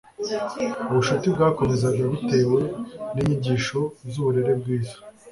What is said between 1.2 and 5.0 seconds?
bwakomezaga bitewe n'inyigisho z'uburere bwiza